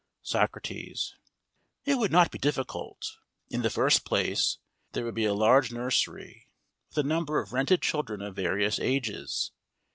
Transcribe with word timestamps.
SOCRATES: 0.23 1.13
It 1.85 1.93
would 1.93 2.11
not 2.11 2.31
be 2.31 2.39
difficult. 2.39 3.17
In 3.51 3.61
the 3.61 3.69
first 3.69 4.03
place, 4.03 4.57
there 4.93 5.05
would 5.05 5.13
be 5.13 5.25
a 5.25 5.33
large 5.35 5.71
nursery, 5.71 6.49
with 6.89 6.97
a 6.97 7.03
number 7.07 7.37
of 7.39 7.53
rented 7.53 7.83
children 7.83 8.19
of 8.23 8.35
various 8.35 8.79
ages. 8.79 9.51